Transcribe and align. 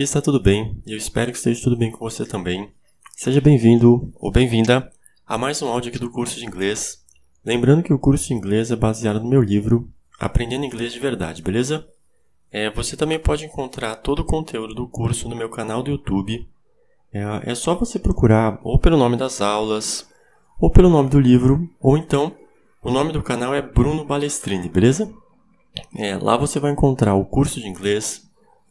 aqui 0.00 0.04
está 0.04 0.22
tudo 0.22 0.40
bem 0.40 0.80
e 0.86 0.92
eu 0.92 0.96
espero 0.96 1.30
que 1.30 1.36
esteja 1.36 1.62
tudo 1.62 1.76
bem 1.76 1.90
com 1.90 1.98
você 1.98 2.24
também. 2.24 2.72
Seja 3.14 3.38
bem-vindo 3.38 4.10
ou 4.14 4.32
bem-vinda 4.32 4.90
a 5.26 5.36
mais 5.36 5.60
um 5.60 5.68
áudio 5.68 5.90
aqui 5.90 5.98
do 5.98 6.10
curso 6.10 6.38
de 6.38 6.46
inglês. 6.46 7.04
Lembrando 7.44 7.82
que 7.82 7.92
o 7.92 7.98
curso 7.98 8.28
de 8.28 8.32
inglês 8.32 8.70
é 8.70 8.76
baseado 8.76 9.20
no 9.20 9.28
meu 9.28 9.42
livro 9.42 9.90
Aprendendo 10.18 10.64
Inglês 10.64 10.94
de 10.94 10.98
Verdade, 10.98 11.42
beleza? 11.42 11.86
É, 12.50 12.70
você 12.70 12.96
também 12.96 13.18
pode 13.18 13.44
encontrar 13.44 13.94
todo 13.96 14.20
o 14.20 14.24
conteúdo 14.24 14.74
do 14.74 14.88
curso 14.88 15.28
no 15.28 15.36
meu 15.36 15.50
canal 15.50 15.82
do 15.82 15.90
YouTube. 15.90 16.48
É, 17.12 17.50
é 17.50 17.54
só 17.54 17.74
você 17.74 17.98
procurar 17.98 18.58
ou 18.62 18.78
pelo 18.78 18.96
nome 18.96 19.18
das 19.18 19.42
aulas, 19.42 20.08
ou 20.58 20.70
pelo 20.70 20.88
nome 20.88 21.10
do 21.10 21.20
livro, 21.20 21.68
ou 21.78 21.98
então 21.98 22.34
o 22.82 22.90
nome 22.90 23.12
do 23.12 23.22
canal 23.22 23.54
é 23.54 23.60
Bruno 23.60 24.06
Balestrini, 24.06 24.70
beleza? 24.70 25.12
É, 25.94 26.16
lá 26.16 26.38
você 26.38 26.58
vai 26.58 26.72
encontrar 26.72 27.16
o 27.16 27.26
curso 27.26 27.60
de 27.60 27.68
inglês, 27.68 28.29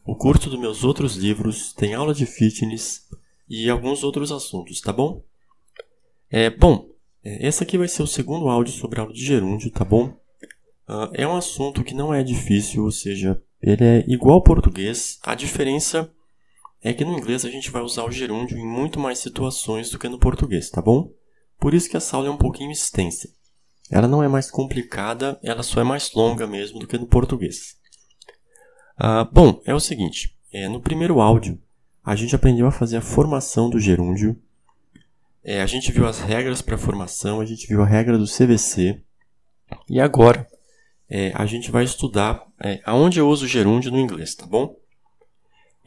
o 0.10 0.16
curso 0.16 0.50
dos 0.50 0.60
meus 0.60 0.84
outros 0.84 1.16
livros, 1.16 1.72
tem 1.74 1.94
aula 1.94 2.16
de 2.16 2.26
fitness 2.26 3.08
e 3.48 3.70
alguns 3.70 4.04
outros 4.04 4.32
assuntos, 4.32 4.82
tá 4.82 4.92
bom? 4.92 5.24
É, 6.32 6.50
bom, 6.50 6.90
é, 7.24 7.48
esse 7.48 7.62
aqui 7.62 7.78
vai 7.78 7.88
ser 7.88 8.02
o 8.02 8.08
segundo 8.08 8.50
áudio 8.50 8.74
sobre 8.74 9.00
a 9.00 9.04
aula 9.04 9.14
de 9.14 9.24
gerúndio, 9.24 9.70
tá 9.70 9.86
bom? 9.86 10.08
Uh, 10.88 11.14
é 11.14 11.28
um 11.28 11.36
assunto 11.36 11.84
que 11.84 11.94
não 11.94 12.12
é 12.12 12.24
difícil, 12.24 12.84
ou 12.84 12.92
seja, 12.92 13.40
ele 13.62 13.84
é 13.84 14.06
igual 14.08 14.36
ao 14.36 14.44
português. 14.44 15.20
A 15.22 15.36
diferença 15.36 16.12
é 16.82 16.92
que 16.92 17.06
no 17.06 17.16
inglês 17.16 17.46
a 17.46 17.50
gente 17.50 17.70
vai 17.70 17.84
usar 17.84 18.04
o 18.04 18.12
gerúndio 18.12 18.58
em 18.58 18.66
muito 18.66 19.00
mais 19.00 19.20
situações 19.20 19.92
do 19.92 20.00
que 20.00 20.10
no 20.10 20.18
português, 20.18 20.72
tá 20.72 20.82
bom? 20.82 21.14
Por 21.60 21.76
isso 21.76 21.88
que 21.88 21.98
essa 21.98 22.16
aula 22.18 22.30
é 22.30 22.32
um 22.32 22.38
pouquinho 22.38 22.72
extensa. 22.72 23.30
Ela 23.92 24.08
não 24.08 24.24
é 24.24 24.28
mais 24.28 24.50
complicada, 24.50 25.40
ela 25.44 25.62
só 25.62 25.82
é 25.82 25.84
mais 25.84 26.12
longa 26.14 26.48
mesmo 26.48 26.80
do 26.80 26.88
que 26.88 26.98
no 26.98 27.06
português. 27.06 27.79
Ah, 29.02 29.24
bom, 29.24 29.62
é 29.66 29.74
o 29.74 29.80
seguinte: 29.80 30.36
é, 30.52 30.68
no 30.68 30.82
primeiro 30.82 31.22
áudio, 31.22 31.58
a 32.04 32.18
gente 32.18 32.36
aprendeu 32.36 32.68
a 32.68 32.72
fazer 32.72 32.98
a 32.98 33.02
formação 33.02 33.70
do 33.70 33.80
gerúndio. 33.80 34.38
É, 35.42 35.62
a 35.62 35.66
gente 35.66 35.90
viu 35.90 36.06
as 36.06 36.20
regras 36.20 36.62
para 36.62 36.78
formação, 36.78 37.40
a 37.40 37.46
gente 37.46 37.66
viu 37.66 37.82
a 37.82 37.86
regra 37.86 38.18
do 38.18 38.26
CVC. 38.26 39.00
E 39.90 40.02
agora, 40.02 40.46
é, 41.10 41.32
a 41.34 41.46
gente 41.46 41.72
vai 41.72 41.86
estudar 41.86 42.46
é, 42.60 42.82
aonde 42.84 43.20
eu 43.22 43.30
uso 43.30 43.48
gerúndio 43.48 43.90
no 43.90 44.00
inglês, 44.00 44.36
tá 44.36 44.46
bom? 44.46 44.76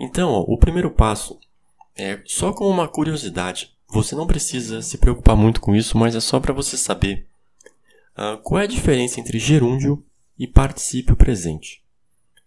Então, 0.01 0.31
ó, 0.31 0.41
o 0.49 0.57
primeiro 0.57 0.91
passo 0.91 1.39
é 1.95 2.19
só 2.25 2.51
como 2.55 2.71
uma 2.71 2.89
curiosidade. 2.89 3.75
Você 3.89 4.15
não 4.15 4.27
precisa 4.27 4.81
se 4.81 4.97
preocupar 4.97 5.37
muito 5.37 5.61
com 5.61 5.77
isso, 5.77 5.99
mas 5.99 6.17
é 6.17 6.21
só 6.21 6.41
para 6.41 6.55
você 6.55 6.79
saber 6.79 7.27
uh, 8.17 8.39
qual 8.43 8.63
é 8.63 8.65
a 8.65 8.69
diferença 8.69 9.21
entre 9.21 9.39
gerúndio 9.39 10.03
e 10.39 10.47
particípio 10.47 11.15
presente. 11.15 11.82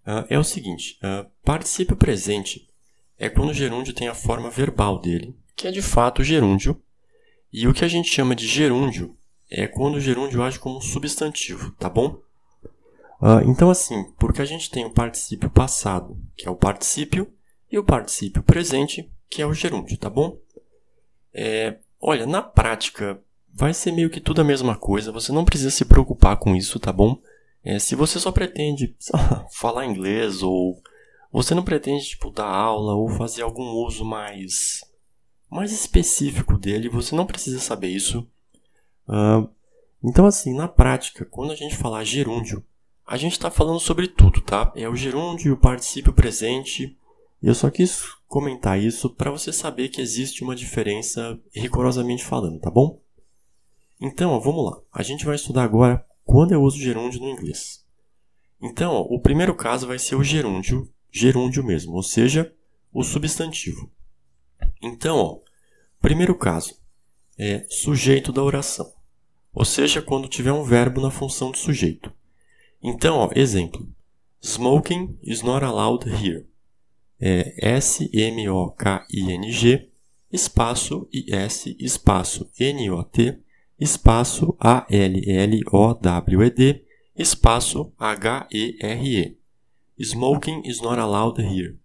Uh, 0.05 0.25
é 0.29 0.37
o 0.37 0.43
seguinte: 0.43 0.99
uh, 1.03 1.29
particípio 1.43 1.95
presente 1.95 2.67
é 3.17 3.29
quando 3.29 3.49
o 3.49 3.53
gerúndio 3.53 3.93
tem 3.93 4.07
a 4.07 4.13
forma 4.13 4.49
verbal 4.49 4.99
dele, 4.99 5.35
que 5.55 5.67
é 5.67 5.71
de 5.71 5.81
fato 5.81 6.21
o 6.21 6.23
gerúndio, 6.23 6.81
e 7.51 7.67
o 7.67 7.73
que 7.73 7.85
a 7.85 7.87
gente 7.87 8.09
chama 8.09 8.35
de 8.35 8.45
gerúndio 8.45 9.15
é 9.49 9.67
quando 9.67 9.95
o 9.95 10.01
gerúndio 10.01 10.43
age 10.43 10.59
como 10.59 10.81
substantivo, 10.81 11.71
tá 11.79 11.89
bom? 11.89 12.19
Uh, 13.21 13.41
então, 13.47 13.69
assim, 13.69 14.03
porque 14.19 14.41
a 14.41 14.45
gente 14.45 14.69
tem 14.69 14.85
o 14.85 14.91
particípio 14.91 15.49
passado, 15.49 16.17
que 16.35 16.47
é 16.47 16.51
o 16.51 16.55
particípio, 16.55 17.31
e 17.71 17.79
o 17.79 17.83
particípio 17.83 18.43
presente, 18.43 19.09
que 19.29 19.41
é 19.41 19.45
o 19.45 19.53
gerúndio, 19.53 19.97
tá 19.97 20.09
bom? 20.09 20.37
É, 21.33 21.77
olha, 21.99 22.25
na 22.25 22.41
prática, 22.41 23.19
vai 23.53 23.73
ser 23.73 23.91
meio 23.91 24.09
que 24.09 24.19
tudo 24.19 24.41
a 24.41 24.45
mesma 24.45 24.77
coisa, 24.77 25.11
você 25.11 25.31
não 25.31 25.45
precisa 25.45 25.71
se 25.71 25.85
preocupar 25.85 26.37
com 26.37 26.55
isso, 26.55 26.79
tá 26.79 26.91
bom? 26.91 27.19
É, 27.65 27.79
se 27.79 27.95
você 27.95 28.19
só 28.19 28.31
pretende 28.31 28.95
falar 29.51 29.87
inglês 29.87 30.43
ou 30.43 30.79
você 31.31 31.55
não 31.55 31.63
pretende 31.63 32.05
tipo, 32.05 32.29
dar 32.29 32.47
aula 32.47 32.93
ou 32.93 33.09
fazer 33.09 33.41
algum 33.41 33.71
uso 33.83 34.05
mais, 34.05 34.81
mais 35.49 35.71
específico 35.71 36.59
dele, 36.59 36.87
você 36.87 37.15
não 37.15 37.25
precisa 37.25 37.59
saber 37.59 37.89
isso. 37.89 38.25
Uh, 39.09 39.49
então, 40.03 40.27
assim, 40.27 40.53
na 40.53 40.67
prática, 40.67 41.25
quando 41.25 41.51
a 41.51 41.55
gente 41.55 41.75
falar 41.75 42.03
gerúndio, 42.03 42.63
a 43.05 43.17
gente 43.17 43.33
está 43.33 43.49
falando 43.49 43.79
sobre 43.79 44.07
tudo, 44.07 44.41
tá? 44.41 44.71
É 44.75 44.87
o 44.87 44.95
gerúndio 44.95 45.53
o 45.53 45.57
particípio 45.57 46.13
presente. 46.13 46.95
Eu 47.41 47.55
só 47.55 47.71
quis 47.71 48.03
comentar 48.27 48.79
isso 48.79 49.09
para 49.09 49.31
você 49.31 49.51
saber 49.51 49.89
que 49.89 50.01
existe 50.01 50.43
uma 50.43 50.55
diferença 50.55 51.39
rigorosamente 51.51 52.23
falando, 52.23 52.59
tá 52.59 52.69
bom? 52.69 52.99
Então, 53.99 54.31
ó, 54.31 54.39
vamos 54.39 54.71
lá. 54.71 54.79
A 54.93 55.01
gente 55.01 55.25
vai 55.25 55.35
estudar 55.35 55.63
agora 55.63 56.05
quando 56.25 56.51
eu 56.51 56.61
uso 56.61 56.77
gerúndio 56.77 57.21
no 57.21 57.29
inglês. 57.29 57.85
Então, 58.61 59.01
o 59.01 59.19
primeiro 59.19 59.55
caso 59.55 59.87
vai 59.87 59.99
ser 59.99 60.15
o 60.15 60.23
gerúndio, 60.23 60.91
gerúndio 61.11 61.63
mesmo, 61.63 61.93
ou 61.93 62.03
seja, 62.03 62.53
o 62.91 63.03
substantivo. 63.03 63.89
Então, 64.81 65.17
ó, 65.17 65.39
primeiro 66.01 66.35
caso 66.35 66.77
é 67.37 67.65
sujeito 67.69 68.31
da 68.31 68.41
oração, 68.43 68.91
ou 69.53 69.63
seja, 69.63 70.01
quando 70.01 70.27
tiver 70.27 70.51
um 70.51 70.63
verbo 70.63 70.99
na 70.99 71.11
função 71.11 71.51
de 71.51 71.59
sujeito. 71.59 72.11
Então, 72.81 73.17
ó, 73.17 73.29
exemplo: 73.35 73.87
Smoking 74.41 75.17
is 75.21 75.41
not 75.41 75.63
allowed 75.63 76.09
here. 76.09 76.47
É 77.19 77.75
S-M-O-K-I-N-G, 77.77 78.29
espaço 80.31 81.07
I-S, 81.13 81.75
espaço 81.79 82.49
N-O-T, 82.59 83.39
espaço 83.79 84.55
A-L-L-O-W-E-D, 84.59 85.65
espaço 87.15 87.93
H-E-R-E. 87.97 89.37
Smoking 89.99 90.61
is 90.65 90.81
not 90.81 90.99
allowed 90.99 91.41
here. 91.41 91.77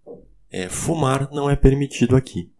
É, 0.50 0.68
fumar 0.68 1.30
não 1.30 1.48
é 1.48 1.54
permitido 1.54 2.16
aqui. 2.16 2.50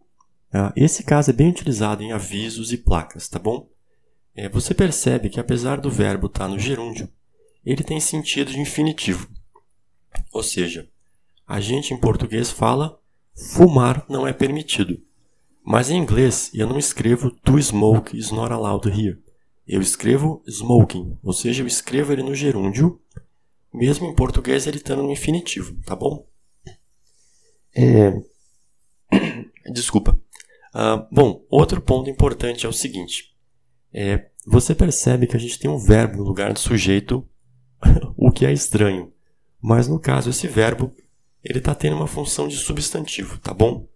Ah, 0.53 0.71
esse 0.75 1.03
caso 1.03 1.29
é 1.29 1.33
bem 1.33 1.49
utilizado 1.49 2.03
em 2.03 2.11
avisos 2.11 2.71
e 2.71 2.77
placas, 2.77 3.27
tá 3.27 3.39
bom? 3.39 3.69
É, 4.35 4.47
você 4.49 4.73
percebe 4.73 5.29
que 5.29 5.39
apesar 5.39 5.79
do 5.79 5.89
verbo 5.89 6.27
estar 6.27 6.47
no 6.47 6.59
gerúndio, 6.59 7.09
ele 7.65 7.83
tem 7.83 7.99
sentido 7.99 8.51
de 8.51 8.59
infinitivo. 8.59 9.29
Ou 10.31 10.43
seja, 10.43 10.89
a 11.47 11.59
gente 11.59 11.93
em 11.93 11.97
português 11.97 12.49
fala 12.49 12.99
fumar 13.33 14.05
não 14.09 14.25
é 14.25 14.33
permitido. 14.33 15.01
Mas 15.63 15.89
em 15.89 15.97
inglês 15.97 16.51
eu 16.53 16.67
não 16.67 16.77
escrevo 16.77 17.31
to 17.31 17.61
smoke 17.61 18.17
is 18.17 18.31
not 18.31 18.51
allowed 18.51 18.87
here. 18.89 19.21
Eu 19.67 19.81
escrevo 19.81 20.43
smoking, 20.47 21.17
ou 21.23 21.33
seja, 21.33 21.63
eu 21.63 21.67
escrevo 21.67 22.11
ele 22.11 22.23
no 22.23 22.35
gerúndio, 22.35 22.99
mesmo 23.73 24.07
em 24.07 24.15
português 24.15 24.67
ele 24.67 24.77
estando 24.77 25.03
no 25.03 25.11
infinitivo, 25.11 25.75
tá 25.85 25.95
bom? 25.95 26.27
É... 27.75 28.11
Desculpa. 29.71 30.19
Uh, 30.73 31.07
bom, 31.11 31.45
outro 31.49 31.81
ponto 31.81 32.09
importante 32.09 32.65
é 32.65 32.69
o 32.69 32.73
seguinte: 32.73 33.35
é, 33.93 34.29
você 34.45 34.73
percebe 34.73 35.27
que 35.27 35.35
a 35.35 35.39
gente 35.39 35.59
tem 35.59 35.69
um 35.69 35.77
verbo 35.77 36.17
no 36.17 36.23
lugar 36.23 36.51
do 36.53 36.59
sujeito, 36.59 37.27
o 38.17 38.31
que 38.31 38.45
é 38.45 38.51
estranho. 38.51 39.13
Mas 39.61 39.87
no 39.87 39.99
caso, 39.99 40.29
esse 40.29 40.47
verbo 40.47 40.93
ele 41.43 41.59
está 41.59 41.75
tendo 41.75 41.95
uma 41.95 42.07
função 42.07 42.47
de 42.47 42.57
substantivo, 42.57 43.37
tá 43.39 43.53
bom? 43.53 43.87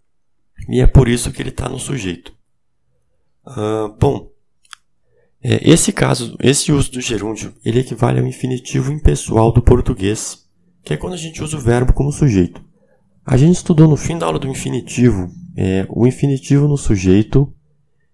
E 0.68 0.81
é 0.81 0.88
por 0.88 1.08
isso 1.08 1.31
que 1.31 1.42
ele 1.42 1.50
está 1.50 1.70
no 1.70 1.80
sujeito. 1.80 2.34
Uh, 3.46 3.90
bom, 4.00 4.31
é, 5.44 5.70
esse 5.70 5.94
caso, 5.94 6.36
esse 6.42 6.72
uso 6.72 6.92
do 6.92 7.02
gerúndio, 7.02 7.53
ele 7.64 7.80
equivale 7.80 8.20
ao 8.20 8.26
infinitivo 8.26 8.92
impessoal 8.92 9.52
do 9.52 9.62
português, 9.62 10.44
que 10.84 10.94
é 10.94 10.98
quando 10.98 11.14
a 11.14 11.17
gente 11.17 11.44
usa 11.44 11.58
o 11.58 11.62
verbo 11.62 11.94
como 11.94 12.12
sujeito. 12.12 12.64
A 13.23 13.38
gente 13.38 13.56
estudou 13.56 13.88
no 13.88 13.96
fim 13.96 14.17
da 14.17 14.26
aula 14.26 14.40
do 14.40 14.47
infinitivo 14.47 15.29
é, 15.56 15.85
o 15.90 16.06
infinitivo 16.06 16.67
no 16.67 16.78
sujeito, 16.78 17.52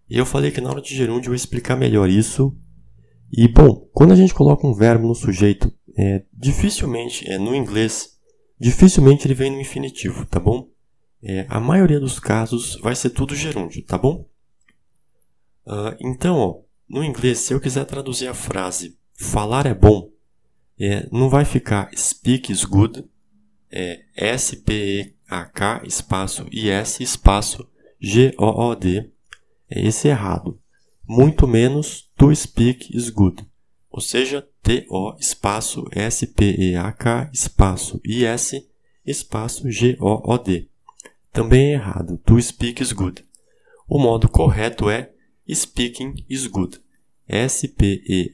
e 0.09 0.17
eu 0.17 0.25
falei 0.25 0.51
que 0.51 0.61
na 0.61 0.69
aula 0.69 0.81
de 0.81 0.95
gerúndio 0.95 1.27
eu 1.27 1.31
vou 1.31 1.35
explicar 1.35 1.75
melhor 1.75 2.09
isso. 2.09 2.55
E 3.31 3.47
bom, 3.47 3.87
quando 3.93 4.11
a 4.11 4.15
gente 4.15 4.33
coloca 4.33 4.67
um 4.67 4.73
verbo 4.73 5.07
no 5.07 5.15
sujeito, 5.15 5.73
é, 5.97 6.23
dificilmente, 6.33 7.29
é, 7.29 7.37
no 7.37 7.55
inglês, 7.55 8.09
dificilmente 8.59 9.25
ele 9.25 9.33
vem 9.33 9.51
no 9.51 9.59
infinitivo, 9.59 10.25
tá 10.25 10.39
bom? 10.39 10.67
É, 11.23 11.45
a 11.49 11.59
maioria 11.59 11.99
dos 11.99 12.19
casos 12.19 12.75
vai 12.81 12.95
ser 12.95 13.11
tudo 13.11 13.35
gerúndio, 13.35 13.83
tá 13.83 13.97
bom? 13.97 14.27
Uh, 15.65 15.95
então, 15.99 16.37
ó, 16.37 16.61
no 16.89 17.03
inglês, 17.03 17.39
se 17.39 17.53
eu 17.53 17.61
quiser 17.61 17.85
traduzir 17.85 18.27
a 18.27 18.33
frase 18.33 18.97
falar 19.13 19.67
é 19.67 19.73
bom, 19.73 20.09
é, 20.79 21.07
não 21.11 21.29
vai 21.29 21.45
ficar 21.45 21.91
speak 21.95 22.51
is 22.51 22.65
good, 22.65 23.05
é 23.69 24.01
S-P-E-A-K 24.15 25.83
espaço 25.85 26.47
I-S 26.51 27.03
espaço 27.03 27.67
G-O-O-D. 27.99 29.11
É 29.69 29.85
esse 29.85 30.07
errado. 30.07 30.59
Muito 31.07 31.47
menos 31.47 32.09
to 32.17 32.35
speak 32.35 32.95
is 32.95 33.09
good. 33.09 33.45
Ou 33.91 34.01
seja, 34.01 34.45
T-O 34.63 35.15
espaço 35.19 35.85
S-P-E-A-K 35.91 37.29
espaço 37.31 38.01
I-S 38.03 38.67
espaço 39.05 39.69
G-O-O-D 39.69 40.70
também 41.31 41.71
é 41.71 41.73
errado. 41.73 42.17
To 42.25 42.41
speak 42.41 42.81
is 42.81 42.91
good. 42.91 43.25
O 43.87 43.99
modo 43.99 44.29
correto 44.29 44.89
é 44.89 45.11
speaking 45.49 46.15
is 46.29 46.47
good. 46.47 46.81
S-P-E-A-K-I-N-G 47.27 48.33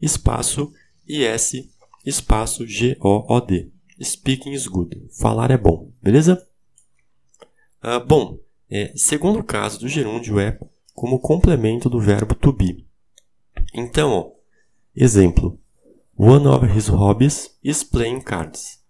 espaço 0.00 0.72
I-S 1.08 1.70
espaço 2.04 2.66
G-O-O-D. 2.66 3.70
speaking 4.00 4.52
is 4.52 4.66
good. 4.66 5.08
Falar 5.20 5.50
é 5.50 5.56
bom, 5.56 5.90
beleza? 6.02 6.46
Uh, 7.82 8.04
bom, 8.04 8.38
é, 8.70 8.92
segundo 8.96 9.42
caso 9.42 9.80
do 9.80 9.88
gerúndio 9.88 10.40
é 10.40 10.58
como 10.94 11.20
complemento 11.20 11.88
do 11.88 12.00
verbo 12.00 12.34
to 12.34 12.52
be. 12.52 12.86
Então, 13.74 14.10
ó, 14.10 14.30
exemplo. 14.94 15.58
One 16.16 16.46
of 16.46 16.66
his 16.66 16.88
hobbies 16.88 17.56
is 17.62 17.82
playing 17.82 18.20
cards. 18.20 18.80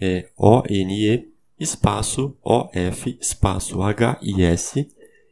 É 0.00 0.30
O-N-E, 0.36 1.31
espaço 1.62 2.36
O-F, 2.42 3.16
espaço 3.20 3.80
H-I-S, 3.82 4.88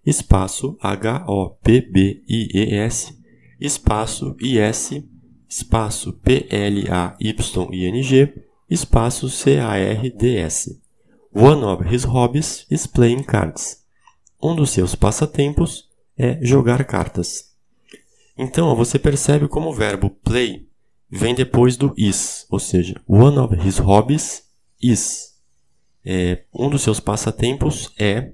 espaço 0.06 0.76
H-O-P-B-I-E-S, 0.80 1.58
espaço 3.60 4.36
I-S, 4.40 5.04
espaço 5.48 6.12
P-L-A-Y-I-N-G, 6.12 7.24
espaço 8.70 9.28
C-A-R-D-S. 9.28 10.80
One 11.34 11.64
of 11.64 11.92
his 11.92 12.04
hobbies 12.04 12.66
is 12.70 12.86
playing 12.86 13.24
cards. 13.24 13.84
Um 14.42 14.54
dos 14.54 14.70
seus 14.70 14.94
passatempos 14.94 15.88
é 16.16 16.38
jogar 16.42 16.84
cartas. 16.84 17.50
Então, 18.38 18.74
você 18.74 18.98
percebe 18.98 19.48
como 19.48 19.70
o 19.70 19.74
verbo 19.74 20.10
play 20.10 20.66
vem 21.10 21.34
depois 21.34 21.76
do 21.76 21.92
is, 21.96 22.46
ou 22.48 22.58
seja, 22.60 23.00
one 23.06 23.36
of 23.38 23.54
his 23.54 23.78
hobbies 23.78 24.44
is. 24.80 25.29
É, 26.04 26.44
um 26.54 26.68
dos 26.68 26.82
seus 26.82 27.00
passatempos 27.00 27.92
é. 27.98 28.32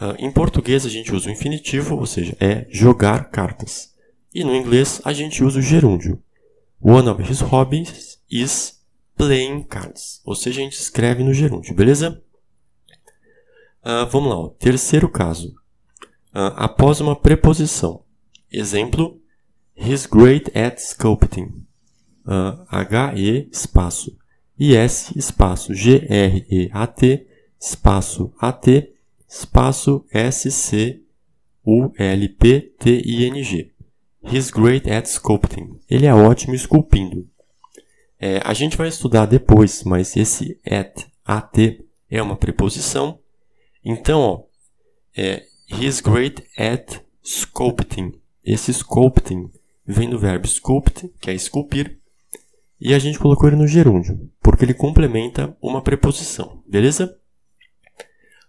Uh, 0.00 0.16
em 0.18 0.30
português 0.30 0.84
a 0.84 0.88
gente 0.88 1.14
usa 1.14 1.28
o 1.28 1.32
infinitivo, 1.32 1.96
ou 1.96 2.06
seja, 2.06 2.36
é 2.40 2.66
jogar 2.70 3.30
cartas. 3.30 3.94
E 4.34 4.42
no 4.42 4.54
inglês 4.54 5.00
a 5.04 5.12
gente 5.12 5.44
usa 5.44 5.58
o 5.58 5.62
gerúndio. 5.62 6.22
One 6.80 7.08
of 7.08 7.22
his 7.22 7.40
hobbies 7.40 8.20
is 8.30 8.80
playing 9.16 9.62
cards. 9.64 10.20
Ou 10.24 10.34
seja, 10.34 10.60
a 10.60 10.64
gente 10.64 10.74
escreve 10.78 11.22
no 11.22 11.32
gerúndio, 11.32 11.74
beleza? 11.74 12.22
Uh, 13.84 14.06
vamos 14.10 14.28
lá, 14.28 14.36
ó. 14.38 14.48
terceiro 14.48 15.08
caso. 15.08 15.48
Uh, 16.34 16.54
após 16.56 17.00
uma 17.00 17.14
preposição. 17.14 18.04
Exemplo, 18.50 19.20
He's 19.74 20.06
great 20.06 20.50
at 20.56 20.78
sculpting. 20.78 21.66
Uh, 22.24 22.64
H-E 22.68 23.48
espaço 23.50 24.16
I-S 24.62 25.12
espaço 25.18 25.74
G-R-E-A-T 25.74 27.26
espaço 27.60 28.32
A-T 28.38 28.92
espaço 29.28 30.06
S-C-U-L-P-T-I-N-G. 30.12 31.02
He's 34.24 34.50
great 34.52 34.88
at 34.88 35.06
sculpting. 35.06 35.80
Ele 35.90 36.06
é 36.06 36.14
ótimo 36.14 36.54
esculpindo. 36.54 37.28
É, 38.20 38.40
a 38.44 38.54
gente 38.54 38.76
vai 38.76 38.86
estudar 38.86 39.26
depois, 39.26 39.82
mas 39.82 40.16
esse 40.16 40.60
at, 40.64 41.06
at, 41.24 41.58
é 42.08 42.22
uma 42.22 42.36
preposição. 42.36 43.18
Então, 43.84 44.20
ó, 44.20 44.44
é, 45.16 45.44
he's 45.68 46.00
great 46.00 46.44
at 46.56 47.00
sculpting. 47.20 48.12
Esse 48.44 48.72
sculpting 48.72 49.50
vem 49.84 50.08
do 50.08 50.20
verbo 50.20 50.46
sculpt, 50.46 51.12
que 51.18 51.30
é 51.30 51.34
esculpir, 51.34 51.98
e 52.84 52.92
a 52.92 52.98
gente 52.98 53.18
colocou 53.18 53.48
ele 53.48 53.56
no 53.56 53.68
gerúndio, 53.68 54.28
porque 54.42 54.64
ele 54.64 54.74
complementa 54.74 55.56
uma 55.62 55.80
preposição, 55.80 56.60
beleza? 56.66 57.16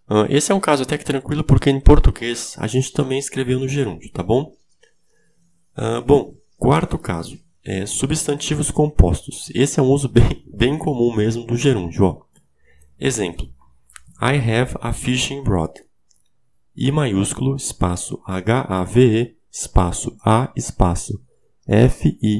Uh, 0.10 0.26
esse 0.28 0.52
é 0.52 0.56
um 0.56 0.60
caso 0.60 0.82
até 0.82 0.98
que 0.98 1.06
tranquilo, 1.06 1.44
porque 1.44 1.70
em 1.70 1.80
português 1.80 2.56
a 2.58 2.66
gente 2.66 2.92
também 2.92 3.20
escreveu 3.20 3.60
no 3.60 3.68
gerúndio, 3.68 4.12
tá 4.12 4.24
bom? 4.24 4.52
Uh, 5.78 6.02
bom, 6.02 6.36
quarto 6.58 6.98
caso 6.98 7.40
é, 7.64 7.86
substantivos 7.86 8.72
compostos. 8.72 9.52
Esse 9.54 9.80
é 9.80 9.84
um 9.84 9.92
uso 9.92 10.10
bem, 10.10 10.44
bem 10.52 10.78
comum 10.80 11.16
mesmo 11.16 11.46
do 11.46 11.56
gerúndio. 11.56 12.04
Ó. 12.04 12.22
Exemplo: 13.00 13.48
I 14.20 14.36
have 14.38 14.76
a 14.82 14.92
fishing 14.92 15.44
rod. 15.44 15.80
I 16.76 16.92
maiúsculo, 16.92 17.56
espaço 17.56 18.20
H-A-V-E, 18.26 19.38
espaço 19.52 20.18
A, 20.26 20.52
espaço 20.56 21.22
F-I-S-H-I-N-G, 21.68 22.40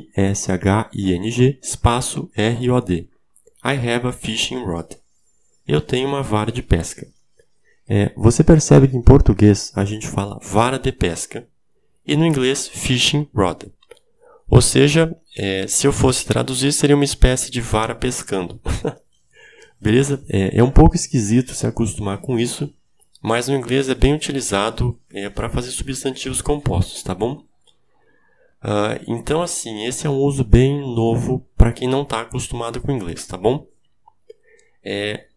espaço 1.62 2.30
R-O-D. 2.36 3.08
I 3.64 3.74
have 3.76 4.08
a 4.08 4.12
fishing 4.12 4.64
rod. 4.64 4.96
Eu 5.66 5.80
tenho 5.80 6.08
uma 6.08 6.22
vara 6.22 6.52
de 6.52 6.62
pesca. 6.62 7.08
É, 7.88 8.12
você 8.16 8.44
percebe 8.44 8.88
que 8.88 8.98
em 8.98 9.02
português 9.02 9.72
a 9.76 9.86
gente 9.86 10.08
fala 10.08 10.40
vara 10.42 10.78
de 10.78 10.92
pesca 10.92 11.48
e 12.06 12.16
no 12.16 12.26
inglês 12.26 12.68
fishing 12.68 13.28
rod. 13.34 13.64
Ou 14.50 14.62
seja, 14.62 15.16
é, 15.38 15.66
se 15.68 15.88
eu 15.88 15.94
fosse 15.94 16.26
traduzir, 16.26 16.72
seria 16.74 16.96
uma 16.96 17.06
espécie 17.06 17.50
de 17.50 17.62
vara 17.62 17.96
pescando. 17.96 18.60
Beleza? 19.80 20.24
É, 20.30 20.60
é, 20.60 20.64
um 20.64 20.72
pouco 20.72 20.96
esquisito 20.96 21.54
se 21.54 21.66
acostumar 21.66 22.20
com 22.20 22.38
isso, 22.38 22.74
mas 23.22 23.48
no 23.48 23.56
inglês 23.56 23.90
é 23.90 23.96
bem 23.96 24.14
utilizado 24.14 25.00
é, 25.12 25.30
para 25.30 25.50
fazer 25.50 25.72
substantivos 25.72 26.42
compostos, 26.42 27.04
tá 27.04 27.16
bom? 27.16 27.44
Uh, 28.64 29.04
então, 29.08 29.42
assim, 29.42 29.86
esse 29.86 30.08
é 30.08 30.10
um 30.10 30.18
uso 30.18 30.44
bem 30.44 30.80
novo 30.80 31.46
para 31.58 31.74
quem 31.74 31.88
não 31.88 32.04
está 32.04 32.22
acostumado 32.22 32.80
com 32.80 32.92
inglês, 32.92 33.28
tá 33.28 33.36
bom? 33.36 33.68
É, 34.82 35.28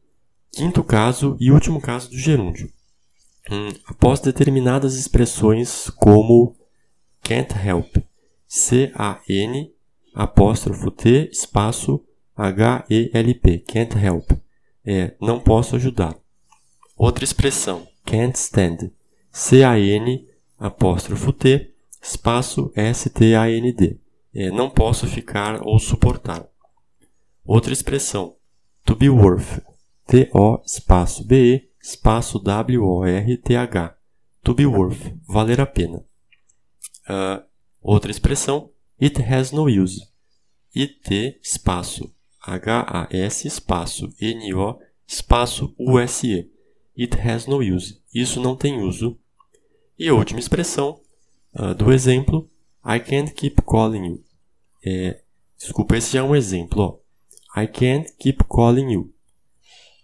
quinto 0.52 0.84
caso 0.84 1.36
e 1.40 1.50
último 1.50 1.80
caso 1.80 2.08
do 2.08 2.16
gerúndio. 2.16 2.72
Hum, 3.50 3.68
após 3.86 4.20
determinadas 4.20 4.96
expressões 4.96 5.90
como 5.90 6.56
can't 7.22 7.52
help, 7.54 7.96
C-A-N 8.46 9.72
apóstrofo 10.14 10.90
T 10.90 11.28
espaço 11.30 12.04
H-E-L-P. 12.36 13.58
Can't 13.60 13.98
help. 13.98 14.30
É, 14.84 15.14
não 15.20 15.40
posso 15.40 15.76
ajudar. 15.76 16.16
Outra 16.96 17.24
expressão. 17.24 17.88
Can't 18.04 18.38
stand. 18.38 18.90
C-A-N 19.32 20.28
apóstrofo 20.58 21.32
T 21.32 21.72
espaço 22.06 22.72
S-T-A-N-D. 22.74 24.00
É, 24.34 24.50
não 24.50 24.70
posso 24.70 25.06
ficar 25.06 25.60
ou 25.66 25.78
suportar. 25.78 26.46
Outra 27.44 27.72
expressão. 27.72 28.36
To 28.84 28.94
be 28.94 29.08
worth. 29.08 29.60
T-O 30.06 30.62
espaço 30.64 31.24
B-E 31.24 31.68
espaço 31.82 32.38
W-O-R-T-H. 32.38 33.96
To 34.42 34.54
be 34.54 34.66
worth. 34.66 35.14
Valer 35.26 35.60
a 35.60 35.66
pena. 35.66 36.04
Uh, 37.08 37.44
Outra 37.80 38.10
expressão, 38.10 38.72
it 39.00 39.22
has 39.22 39.52
no 39.52 39.68
use. 39.68 40.00
IT 40.74 41.38
espaço 41.40 42.12
H-A-S 42.42 43.46
espaço 43.46 44.12
N-O 44.20 44.78
espaço 45.06 45.72
U-S-E. 45.78 46.50
It 46.98 47.16
has 47.20 47.46
no 47.46 47.58
use. 47.58 48.02
Isso 48.12 48.40
não 48.40 48.56
tem 48.56 48.80
uso. 48.80 49.16
E 49.96 50.08
a 50.08 50.14
última 50.14 50.40
expressão 50.40 51.00
uh, 51.58 51.74
do 51.74 51.92
exemplo, 51.92 52.48
I 52.84 53.00
can't 53.00 53.32
keep 53.32 53.62
calling 53.62 54.06
you. 54.06 54.24
É, 54.84 55.20
desculpa, 55.58 55.96
esse 55.96 56.12
já 56.12 56.20
é 56.20 56.22
um 56.22 56.36
exemplo. 56.36 56.82
Ó. 56.82 56.98
I 57.60 57.66
can't 57.66 58.12
keep 58.18 58.44
calling 58.48 58.92
you. 58.92 59.12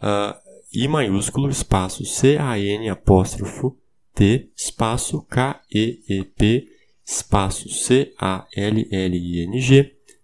Uh, 0.00 0.34
I 0.74 0.88
maiúsculo, 0.88 1.48
espaço 1.48 2.04
C-A-N 2.04 2.88
apóstrofo 2.88 3.78
T, 4.14 4.50
espaço 4.56 5.22
K-E-E-P, 5.22 6.68
espaço 7.04 7.68
C-A-L-L-I-N-G, 7.68 8.26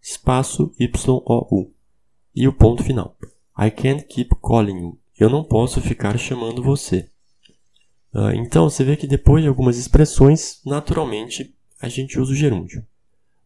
espaço 0.01 0.75
Y-O-U. 0.79 1.73
E 2.35 2.49
o 2.49 2.53
ponto 2.53 2.83
final. 2.83 3.17
I 3.59 3.71
can't 3.71 4.05
keep 4.05 4.35
calling 4.43 4.81
you. 4.81 4.99
Eu 5.19 5.29
não 5.29 5.45
posso 5.45 5.81
ficar 5.81 6.19
chamando 6.19 6.63
você. 6.63 7.11
Uh, 8.15 8.31
então, 8.35 8.69
você 8.69 8.83
vê 8.85 8.97
que 8.97 9.07
depois 9.07 9.43
de 9.43 9.49
algumas 9.49 9.77
expressões, 9.77 10.61
naturalmente, 10.65 11.55
a 11.81 11.89
gente 11.89 12.19
usa 12.19 12.33
o 12.33 12.37
gerúndio. 12.37 12.85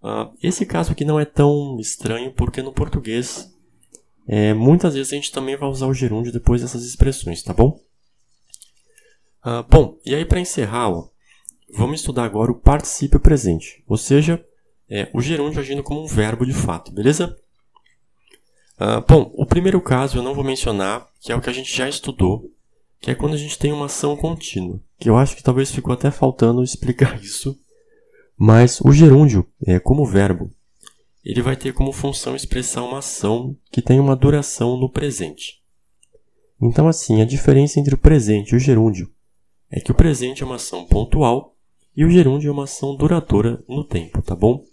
Uh, 0.02 0.32
esse 0.42 0.64
caso 0.64 0.92
aqui 0.92 1.04
não 1.04 1.18
é 1.18 1.24
tão 1.24 1.78
estranho, 1.80 2.32
porque 2.32 2.62
no 2.62 2.72
português, 2.72 3.52
é, 4.26 4.54
muitas 4.54 4.94
vezes 4.94 5.12
a 5.12 5.16
gente 5.16 5.32
também 5.32 5.56
vai 5.56 5.68
usar 5.68 5.86
o 5.86 5.94
gerúndio 5.94 6.32
depois 6.32 6.62
dessas 6.62 6.84
expressões, 6.84 7.42
tá 7.42 7.52
bom? 7.52 7.80
Uh, 9.44 9.62
bom, 9.68 9.98
e 10.04 10.14
aí 10.14 10.24
para 10.24 10.40
encerrar, 10.40 10.90
ó, 10.90 11.08
Vamos 11.74 12.00
estudar 12.00 12.24
agora 12.24 12.52
o 12.52 12.54
particípio 12.54 13.18
presente, 13.18 13.82
ou 13.88 13.96
seja, 13.96 14.44
é, 14.90 15.08
o 15.14 15.22
gerúndio 15.22 15.58
agindo 15.58 15.82
como 15.82 16.04
um 16.04 16.06
verbo 16.06 16.44
de 16.44 16.52
fato, 16.52 16.92
beleza? 16.92 17.34
Bom, 19.08 19.30
o 19.34 19.46
primeiro 19.46 19.80
caso 19.80 20.18
eu 20.18 20.22
não 20.22 20.34
vou 20.34 20.42
mencionar, 20.42 21.08
que 21.20 21.30
é 21.30 21.36
o 21.36 21.40
que 21.40 21.48
a 21.48 21.52
gente 21.52 21.74
já 21.74 21.88
estudou, 21.88 22.50
que 23.02 23.10
é 23.10 23.14
quando 23.14 23.34
a 23.34 23.36
gente 23.36 23.58
tem 23.58 23.72
uma 23.72 23.86
ação 23.86 24.16
contínua, 24.16 24.80
que 24.98 25.10
eu 25.10 25.16
acho 25.16 25.36
que 25.36 25.42
talvez 25.42 25.70
ficou 25.70 25.92
até 25.92 26.10
faltando 26.10 26.62
explicar 26.64 27.20
isso, 27.20 27.58
mas 28.38 28.80
o 28.80 28.92
gerúndio, 28.92 29.46
é, 29.66 29.78
como 29.78 30.06
verbo, 30.06 30.50
ele 31.24 31.42
vai 31.42 31.56
ter 31.56 31.72
como 31.72 31.92
função 31.92 32.34
expressar 32.34 32.82
uma 32.82 32.98
ação 32.98 33.56
que 33.70 33.82
tem 33.82 34.00
uma 34.00 34.16
duração 34.16 34.76
no 34.76 34.88
presente. 34.88 35.60
Então, 36.60 36.88
assim, 36.88 37.20
a 37.20 37.24
diferença 37.24 37.78
entre 37.78 37.94
o 37.94 37.98
presente 37.98 38.52
e 38.52 38.56
o 38.56 38.60
gerúndio 38.60 39.12
é 39.70 39.80
que 39.80 39.90
o 39.90 39.94
presente 39.94 40.42
é 40.42 40.46
uma 40.46 40.56
ação 40.56 40.86
pontual 40.86 41.56
e 41.96 42.04
o 42.04 42.10
gerúndio 42.10 42.48
é 42.48 42.52
uma 42.52 42.64
ação 42.64 42.96
duradoura 42.96 43.62
no 43.68 43.84
tempo, 43.84 44.22
tá 44.22 44.34
bom? 44.34 44.64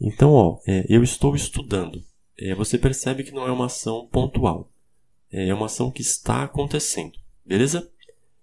Então, 0.00 0.32
ó, 0.32 0.58
é, 0.66 0.86
eu 0.88 1.02
estou 1.02 1.34
estudando. 1.34 2.02
é, 2.38 2.54
você 2.54 2.78
percebe 2.78 3.22
que 3.22 3.32
não 3.32 3.46
é 3.46 3.52
uma 3.52 3.66
ação 3.66 4.08
pontual. 4.10 4.70
É 5.30 5.54
uma 5.54 5.66
ação 5.66 5.90
que 5.90 6.02
está 6.02 6.42
acontecendo, 6.42 7.16
beleza? 7.44 7.90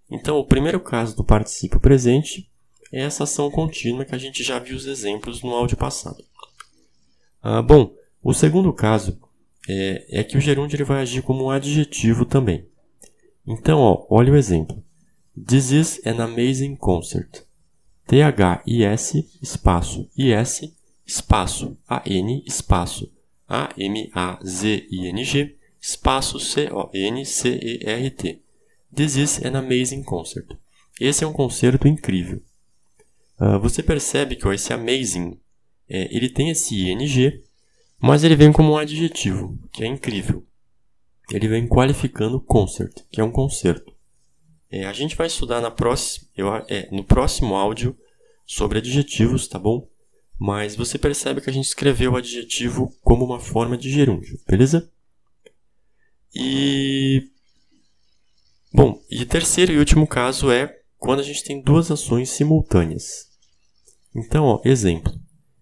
Então, 0.10 0.38
o 0.38 0.46
primeiro 0.46 0.80
caso 0.80 1.16
do 1.16 1.24
participio 1.24 1.80
presente 1.80 2.50
é 2.92 3.02
essa 3.02 3.24
ação 3.24 3.52
contínua 3.52 4.06
que 4.06 4.16
a 4.16 4.18
gente 4.18 4.44
já 4.44 4.60
viu 4.60 4.76
os 4.76 4.86
exemplos 4.86 5.42
no 5.42 5.54
áudio 5.54 5.78
passado. 5.78 6.24
Ah, 7.42 7.62
bom, 7.62 7.94
o 8.24 8.34
segundo 8.34 8.74
caso 8.74 9.20
é, 9.68 10.20
é 10.20 10.24
que 10.24 10.38
o 10.38 10.42
gerúndio 10.42 10.78
ele 10.78 10.84
vai 10.84 11.02
agir 11.02 11.22
como 11.22 11.46
um 11.46 11.50
adjetivo 11.50 12.26
também. 12.26 12.66
Então, 13.46 13.80
ó, 13.80 14.06
olha 14.10 14.34
o 14.34 14.38
exemplo. 14.38 14.84
This 15.46 15.72
is 15.72 16.02
an 16.06 16.24
amazing 16.24 16.76
concert. 16.76 17.44
T-H-I-S, 18.08 19.30
espaço 19.42 20.10
I-S, 20.18 20.74
espaço 21.06 21.78
A-N, 21.88 22.44
espaço 22.46 23.12
A-M-A-Z-I-N-G, 23.48 25.56
espaço 25.80 26.40
C-O-N-C-E-R-T. 26.40 28.42
This 28.94 29.16
is 29.16 29.46
an 29.46 29.56
amazing 29.58 30.04
concert. 30.04 30.58
Esse 31.00 31.24
é 31.24 31.28
um 31.28 31.34
concerto 31.34 31.88
incrível. 31.88 32.42
Uh, 33.40 33.60
você 33.60 33.84
percebe 33.84 34.36
que 34.36 34.48
ó, 34.48 34.54
esse 34.54 34.74
amazing, 34.74 35.40
é, 35.88 36.16
ele 36.16 36.30
tem 36.30 36.50
esse 36.50 36.90
ing, 36.90 37.44
mas 38.00 38.24
ele 38.24 38.36
vem 38.36 38.52
como 38.52 38.72
um 38.72 38.78
adjetivo, 38.78 39.58
que 39.72 39.84
é 39.84 39.88
incrível. 39.88 40.46
Ele 41.32 41.48
vem 41.48 41.68
qualificando 41.68 42.40
concert, 42.40 43.04
que 43.12 43.22
é 43.22 43.24
um 43.24 43.32
concerto. 43.32 43.94
É, 44.72 44.86
a 44.86 44.94
gente 44.94 45.16
vai 45.16 45.28
estudar 45.28 45.62
na 45.62 45.70
próxima, 45.70 46.28
eu, 46.36 46.54
é, 46.68 46.90
no 46.92 47.04
próximo 47.04 47.56
áudio 47.56 47.98
sobre 48.46 48.80
adjetivos, 48.80 49.48
tá 49.48 49.60
bom? 49.60 49.88
Mas 50.40 50.76
você 50.76 50.98
percebe 50.98 51.42
que 51.42 51.50
a 51.50 51.54
gente 51.54 51.66
escreveu 51.66 52.14
o 52.14 52.18
adjetivo 52.18 52.94
como 53.02 53.26
uma 53.26 53.40
forma 53.40 53.78
de 53.78 53.90
gerúndio, 53.90 54.40
beleza? 54.48 54.92
E 56.34 57.30
bom, 58.78 59.02
e 59.10 59.26
terceiro 59.26 59.74
e 59.74 59.80
último 59.80 60.06
caso 60.06 60.52
é 60.52 60.78
quando 61.00 61.22
a 61.22 61.24
gente 61.24 61.44
tem 61.44 61.60
duas 61.60 61.90
ações 61.90 62.30
simultâneas. 62.30 63.28
Então, 64.16 64.46
ó, 64.46 64.62
exemplo: 64.64 65.12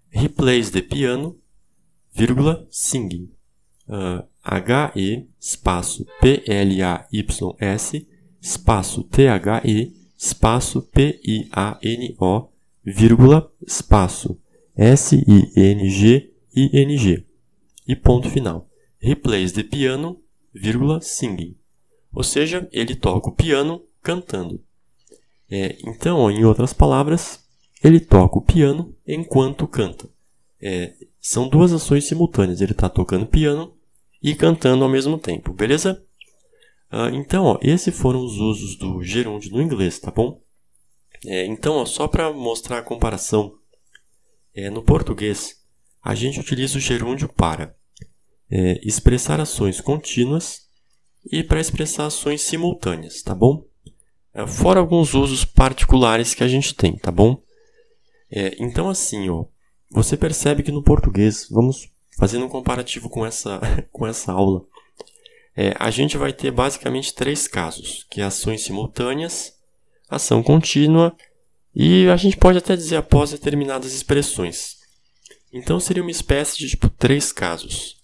replace 0.10 0.69
the 0.69 0.81
piano, 0.81 1.39
vírgula, 2.13 2.67
singing. 2.69 3.31
Uh, 3.88 4.22
H-E, 4.43 5.29
espaço 5.39 6.05
P-L-A-Y-S, 6.19 8.07
espaço 8.41 9.03
T-H-E, 9.03 9.93
espaço 10.17 10.81
P-I-A-N-O, 10.81 12.50
vírgula, 12.84 13.50
espaço 13.65 14.38
S-I-N-G-I-N-G. 14.75 15.55
E 17.88 17.95
ponto 17.95 18.29
final. 18.29 18.67
Replace 19.00 19.53
the 19.53 19.63
piano, 19.63 20.22
vírgula, 20.53 21.00
singing. 21.00 21.55
Ou 22.15 22.24
seja, 22.24 22.67
ele 22.72 22.95
toca 22.95 23.29
o 23.29 23.36
piano 23.36 23.84
cantando. 24.01 24.63
É, 25.51 25.77
então, 25.86 26.31
em 26.31 26.45
outras 26.45 26.72
palavras, 26.72 27.45
ele 27.84 28.00
toca 28.00 28.38
o 28.39 28.41
piano 28.41 28.95
enquanto 29.05 29.67
canta. 29.67 30.10
É, 30.62 30.93
são 31.19 31.50
duas 31.50 31.74
ações 31.74 32.05
simultâneas. 32.05 32.62
Ele 32.62 32.72
está 32.72 32.88
tocando 32.88 33.27
piano 33.27 33.75
e 34.24 34.34
cantando 34.34 34.86
ao 34.86 34.89
mesmo 34.89 35.19
tempo, 35.19 35.53
beleza? 35.53 36.01
Ah, 36.89 37.10
então, 37.12 37.43
ó, 37.43 37.60
esses 37.62 37.95
foram 37.95 38.24
os 38.24 38.38
usos 38.38 38.77
do 38.77 39.03
gerúndio 39.03 39.51
no 39.51 39.62
inglês, 39.62 40.00
tá 40.00 40.10
bom? 40.10 40.41
É, 41.25 41.45
então, 41.45 41.75
ó, 41.75 41.86
só 41.86 42.07
para 42.07 42.31
mostrar 42.31 42.79
a 42.79 42.84
comparação, 42.84 43.57
é, 44.53 44.69
no 44.69 44.81
português 44.81 45.63
a 46.01 46.15
gente 46.15 46.39
utiliza 46.39 46.77
o 46.77 46.81
gerúndio 46.81 47.27
para 47.27 47.75
é, 48.50 48.79
expressar 48.88 49.41
ações 49.41 49.81
contínuas 49.81 50.64
e 51.32 51.44
para 51.44 51.60
expressar 51.60 52.05
ações 52.05 52.41
simultâneas, 52.41 53.22
tá 53.22 53.34
bom? 53.34 53.63
É, 54.34 54.46
fora 54.46 54.79
alguns 54.79 55.13
usos 55.13 55.46
particulares 55.46 56.34
que 56.34 56.44
a 56.44 56.48
gente 56.48 56.75
tem, 56.75 56.98
tá 56.98 57.12
bom? 57.12 57.41
É, 58.32 58.55
então, 58.60 58.89
assim, 58.89 59.29
ó, 59.29 59.46
você 59.89 60.17
percebe 60.17 60.63
que 60.63 60.72
no 60.72 60.84
português, 60.84 61.48
vamos 61.50 61.89
fazendo 62.17 62.46
um 62.46 62.50
comparativo 62.50 63.10
com 63.10 63.25
essa, 63.25 63.60
com 63.91 64.05
essa 64.05 64.32
aula, 64.32 64.65
é, 65.55 65.74
a 65.79 65.89
gente 65.89 66.17
vai 66.17 66.34
ter 66.34 66.51
basicamente 66.51 67.13
três 67.13 67.48
casos, 67.48 68.05
que 68.10 68.20
é 68.20 68.25
ações 68.25 68.62
simultâneas, 68.62 69.53
ação 70.10 70.44
contínua 70.44 71.15
e 71.74 72.08
a 72.10 72.17
gente 72.17 72.38
pode 72.38 72.58
até 72.58 72.75
dizer 72.75 72.98
após 72.98 73.32
determinadas 73.32 73.94
expressões. 73.94 74.75
Então 75.51 75.79
seria 75.79 76.03
uma 76.03 76.12
espécie 76.12 76.58
de 76.58 76.70
tipo 76.70 76.89
três 76.89 77.32
casos. 77.32 77.94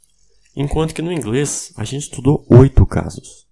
Enquanto 0.56 0.94
que 0.94 1.02
no 1.02 1.12
inglês 1.12 1.74
a 1.78 1.84
gente 1.84 2.04
estudou 2.04 2.46
oito 2.50 2.86
casos. 2.86 3.48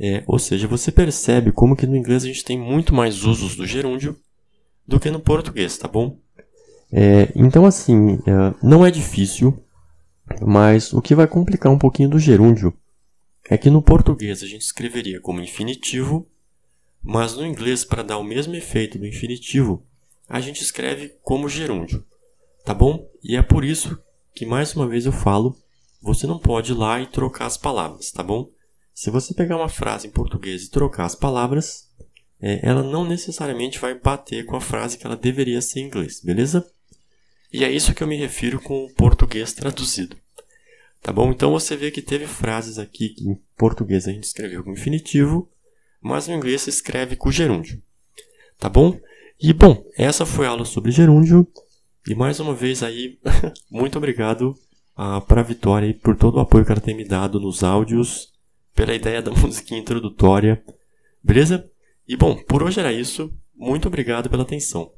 É, 0.00 0.22
ou 0.26 0.38
seja, 0.38 0.68
você 0.68 0.92
percebe 0.92 1.50
como 1.50 1.76
que 1.76 1.86
no 1.86 1.96
inglês 1.96 2.24
a 2.24 2.26
gente 2.26 2.44
tem 2.44 2.58
muito 2.58 2.94
mais 2.94 3.24
usos 3.24 3.56
do 3.56 3.66
gerúndio 3.66 4.16
do 4.86 5.00
que 5.00 5.10
no 5.10 5.20
português, 5.20 5.76
tá 5.76 5.88
bom? 5.88 6.18
É, 6.90 7.32
então, 7.34 7.66
assim, 7.66 8.14
é, 8.26 8.54
não 8.62 8.86
é 8.86 8.90
difícil, 8.90 9.62
mas 10.40 10.92
o 10.92 11.02
que 11.02 11.14
vai 11.14 11.26
complicar 11.26 11.72
um 11.72 11.78
pouquinho 11.78 12.08
do 12.08 12.18
gerúndio 12.18 12.72
é 13.50 13.58
que 13.58 13.70
no 13.70 13.82
português 13.82 14.42
a 14.42 14.46
gente 14.46 14.62
escreveria 14.62 15.20
como 15.20 15.40
infinitivo, 15.40 16.26
mas 17.02 17.34
no 17.34 17.46
inglês, 17.46 17.84
para 17.84 18.02
dar 18.02 18.18
o 18.18 18.24
mesmo 18.24 18.54
efeito 18.54 18.98
do 18.98 19.06
infinitivo, 19.06 19.84
a 20.28 20.40
gente 20.40 20.62
escreve 20.62 21.14
como 21.22 21.48
gerúndio, 21.48 22.04
tá 22.64 22.74
bom? 22.74 23.08
E 23.22 23.36
é 23.36 23.42
por 23.42 23.64
isso 23.64 23.98
que, 24.34 24.46
mais 24.46 24.74
uma 24.74 24.86
vez, 24.86 25.06
eu 25.06 25.12
falo: 25.12 25.56
você 26.00 26.26
não 26.26 26.38
pode 26.38 26.72
ir 26.72 26.76
lá 26.76 27.00
e 27.00 27.06
trocar 27.06 27.46
as 27.46 27.56
palavras, 27.56 28.10
tá 28.10 28.22
bom? 28.22 28.50
Se 28.94 29.10
você 29.10 29.34
pegar 29.34 29.56
uma 29.56 29.68
frase 29.68 30.06
em 30.06 30.10
português 30.10 30.64
e 30.64 30.70
trocar 30.70 31.04
as 31.04 31.14
palavras, 31.14 31.88
é, 32.40 32.60
ela 32.68 32.82
não 32.82 33.04
necessariamente 33.04 33.78
vai 33.78 33.98
bater 33.98 34.44
com 34.44 34.56
a 34.56 34.60
frase 34.60 34.98
que 34.98 35.06
ela 35.06 35.16
deveria 35.16 35.60
ser 35.60 35.80
em 35.80 35.86
inglês, 35.86 36.20
beleza? 36.20 36.68
E 37.52 37.64
é 37.64 37.70
isso 37.70 37.94
que 37.94 38.02
eu 38.02 38.06
me 38.06 38.16
refiro 38.16 38.60
com 38.60 38.84
o 38.84 38.92
português 38.94 39.52
traduzido. 39.52 40.16
Tá 41.00 41.12
bom? 41.12 41.30
Então 41.30 41.52
você 41.52 41.76
vê 41.76 41.90
que 41.90 42.02
teve 42.02 42.26
frases 42.26 42.78
aqui 42.78 43.10
que 43.10 43.24
em 43.24 43.40
português 43.56 44.06
a 44.06 44.12
gente 44.12 44.24
escreveu 44.24 44.62
com 44.62 44.72
infinitivo, 44.72 45.50
mas 46.00 46.28
no 46.28 46.34
inglês 46.34 46.62
se 46.62 46.70
escreve 46.70 47.16
com 47.16 47.30
gerúndio. 47.30 47.82
Tá 48.58 48.68
bom? 48.68 48.98
E 49.40 49.52
bom, 49.52 49.84
essa 49.96 50.26
foi 50.26 50.46
a 50.46 50.50
aula 50.50 50.64
sobre 50.64 50.90
gerúndio. 50.90 51.46
E 52.08 52.14
mais 52.14 52.40
uma 52.40 52.54
vez 52.54 52.82
aí, 52.82 53.18
muito 53.70 53.96
obrigado 53.96 54.58
uh, 54.98 55.20
para 55.20 55.40
a 55.40 55.44
Vitória 55.44 55.86
e 55.86 55.94
por 55.94 56.16
todo 56.16 56.36
o 56.36 56.40
apoio 56.40 56.64
que 56.64 56.72
ela 56.72 56.80
tem 56.80 56.96
me 56.96 57.04
dado 57.04 57.38
nos 57.38 57.62
áudios, 57.62 58.32
pela 58.74 58.94
ideia 58.94 59.22
da 59.22 59.30
musiquinha 59.38 59.80
introdutória. 59.80 60.62
Beleza? 61.22 61.70
E 62.06 62.16
bom, 62.16 62.34
por 62.34 62.62
hoje 62.62 62.80
era 62.80 62.92
isso. 62.92 63.32
Muito 63.54 63.88
obrigado 63.88 64.28
pela 64.28 64.42
atenção. 64.42 64.90